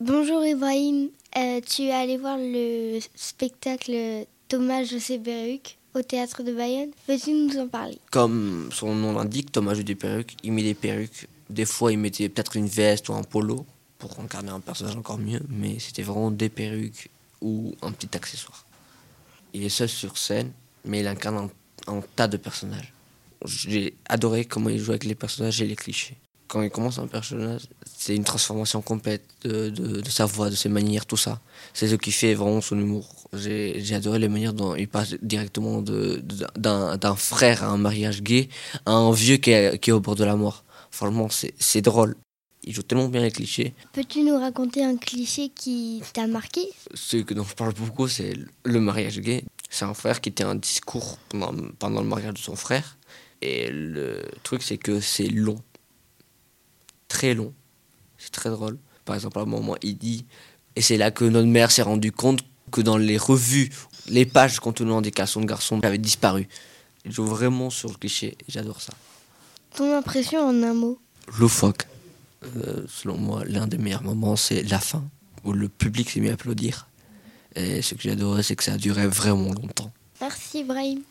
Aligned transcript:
Bonjour 0.00 0.44
Ibrahim, 0.46 1.10
Euh, 1.36 1.60
tu 1.60 1.82
es 1.82 1.92
allé 1.92 2.16
voir 2.16 2.36
le 2.38 2.98
spectacle 3.14 4.24
Thomas 4.48 4.82
José 4.82 5.18
Perruque 5.18 5.76
au 5.94 6.02
théâtre 6.02 6.42
de 6.42 6.52
Bayonne. 6.52 6.90
Veux-tu 7.06 7.32
nous 7.32 7.56
en 7.58 7.68
parler? 7.68 7.98
Comme 8.10 8.70
son 8.72 8.94
nom 8.94 9.12
l'indique, 9.12 9.52
Thomas 9.52 9.74
des 9.74 9.94
perruques. 9.94 10.36
Il 10.42 10.52
met 10.52 10.62
des 10.62 10.74
perruques. 10.74 11.28
Des 11.48 11.66
fois, 11.66 11.92
il 11.92 11.98
mettait 11.98 12.28
peut-être 12.28 12.56
une 12.56 12.66
veste 12.66 13.10
ou 13.10 13.12
un 13.12 13.22
polo 13.22 13.64
pour 13.98 14.18
incarner 14.18 14.50
un 14.50 14.58
personnage 14.60 14.96
encore 14.96 15.18
mieux, 15.18 15.42
mais 15.48 15.78
c'était 15.78 16.02
vraiment 16.02 16.30
des 16.32 16.48
perruques 16.48 17.10
ou 17.42 17.74
un 17.82 17.92
petit 17.92 18.16
accessoire. 18.16 18.64
Il 19.52 19.62
est 19.62 19.68
seul 19.68 19.88
sur 19.88 20.16
scène, 20.18 20.50
mais 20.84 21.00
il 21.00 21.06
incarne 21.06 21.50
un, 21.86 21.92
un 21.92 22.00
tas 22.16 22.26
de 22.26 22.38
personnages. 22.38 22.92
J'ai 23.44 23.94
adoré 24.06 24.46
comment 24.46 24.70
il 24.70 24.78
joue 24.78 24.90
avec 24.92 25.04
les 25.04 25.14
personnages 25.14 25.60
et 25.62 25.66
les 25.66 25.76
clichés. 25.76 26.16
Quand 26.50 26.62
il 26.62 26.70
commence 26.70 26.98
un 26.98 27.06
personnage, 27.06 27.62
c'est 27.96 28.16
une 28.16 28.24
transformation 28.24 28.82
complète 28.82 29.22
de, 29.44 29.70
de- 29.70 30.00
de 30.00 30.10
sa 30.10 30.26
voix, 30.26 30.50
de 30.50 30.56
ses 30.56 30.68
manières, 30.68 31.06
tout 31.06 31.16
ça. 31.16 31.40
C'est 31.74 31.86
ce 31.86 31.94
qui 31.94 32.10
fait 32.10 32.34
vraiment 32.34 32.60
son 32.60 32.76
humour. 32.76 33.06
J'ai 33.34 33.94
adoré 33.94 34.18
les 34.18 34.28
manières 34.28 34.52
dont 34.52 34.74
il 34.74 34.88
passe 34.88 35.14
directement 35.22 35.80
d'un 35.80 37.14
frère 37.14 37.62
à 37.62 37.68
un 37.68 37.76
mariage 37.76 38.20
gay 38.22 38.48
à 38.84 38.92
un 38.92 39.12
vieux 39.12 39.36
qui 39.36 39.52
est, 39.52 39.78
qui 39.78 39.90
est 39.90 39.92
au 39.92 40.00
bord 40.00 40.16
de 40.16 40.24
la 40.24 40.34
mort. 40.34 40.64
Franchement, 40.90 41.28
c'est 41.30 41.82
drôle. 41.82 42.16
Il 42.64 42.74
joue 42.74 42.82
tellement 42.82 43.08
bien 43.08 43.22
les 43.22 43.30
clichés. 43.30 43.72
Peux-tu 43.92 44.22
nous 44.24 44.36
raconter 44.36 44.84
un 44.84 44.96
cliché 44.96 45.50
qui 45.50 46.02
t'a 46.12 46.26
marqué? 46.26 46.62
Ce 46.94 47.16
dont 47.32 47.44
je 47.44 47.54
parle 47.54 47.74
beaucoup, 47.74 48.08
c'est 48.08 48.34
le 48.64 48.80
mariage 48.80 49.20
gay. 49.20 49.44
C'est 49.70 49.84
un 49.84 49.94
frère 49.94 50.20
qui 50.20 50.30
était 50.30 50.42
un 50.44 50.56
discours 50.56 51.18
pendant, 51.28 51.54
pendant 51.78 52.00
le 52.02 52.08
mariage 52.08 52.34
de 52.34 52.38
son 52.38 52.56
frère. 52.56 52.98
Et 53.40 53.70
le 53.70 54.20
truc, 54.42 54.62
c'est 54.64 54.78
que 54.78 54.98
c'est 55.00 55.28
long. 55.28 55.58
Très 57.20 57.34
long. 57.34 57.52
C'est 58.16 58.32
très 58.32 58.48
drôle. 58.48 58.78
Par 59.04 59.14
exemple, 59.14 59.38
à 59.40 59.42
un 59.42 59.44
moment, 59.44 59.76
il 59.82 59.98
dit 59.98 60.24
Et 60.74 60.80
c'est 60.80 60.96
là 60.96 61.10
que 61.10 61.26
notre 61.26 61.48
mère 61.48 61.70
s'est 61.70 61.82
rendue 61.82 62.12
compte 62.12 62.40
que 62.70 62.80
dans 62.80 62.96
les 62.96 63.18
revues, 63.18 63.68
les 64.08 64.24
pages 64.24 64.58
contenant 64.58 65.02
des 65.02 65.10
cassons 65.10 65.42
de 65.42 65.46
garçons 65.46 65.78
avaient 65.82 65.98
disparu. 65.98 66.48
Il 67.04 67.12
joue 67.12 67.26
vraiment 67.26 67.68
sur 67.68 67.90
le 67.90 67.96
cliché. 67.96 68.38
J'adore 68.48 68.80
ça. 68.80 68.94
Ton 69.76 69.94
impression 69.94 70.40
en 70.48 70.62
un 70.62 70.72
mot? 70.72 70.98
Loufoque. 71.38 71.86
Euh, 72.56 72.86
selon 72.88 73.18
moi, 73.18 73.42
l'un 73.44 73.66
des 73.66 73.76
meilleurs 73.76 74.02
moments, 74.02 74.36
c'est 74.36 74.62
la 74.62 74.78
fin, 74.78 75.04
où 75.44 75.52
le 75.52 75.68
public 75.68 76.08
s'est 76.08 76.20
mis 76.20 76.30
à 76.30 76.32
applaudir. 76.32 76.88
Et 77.54 77.82
ce 77.82 77.94
que 77.96 78.00
j'ai 78.00 78.12
adoré, 78.12 78.42
c'est 78.42 78.56
que 78.56 78.64
ça 78.64 78.72
a 78.72 78.78
duré 78.78 79.06
vraiment 79.06 79.52
longtemps. 79.52 79.92
Merci 80.22 80.60
Ibrahim. 80.60 81.02